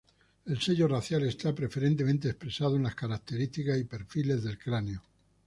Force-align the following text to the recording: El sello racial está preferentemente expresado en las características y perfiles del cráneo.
El 0.47 0.59
sello 0.59 0.87
racial 0.87 1.21
está 1.27 1.53
preferentemente 1.53 2.27
expresado 2.27 2.75
en 2.75 2.81
las 2.81 2.95
características 2.95 3.77
y 3.79 3.83
perfiles 3.83 4.41
del 4.43 4.57
cráneo. 4.57 5.03